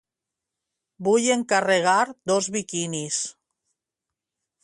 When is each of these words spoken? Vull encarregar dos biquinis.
Vull 1.07 1.27
encarregar 1.33 1.99
dos 2.31 2.49
biquinis. 2.57 3.21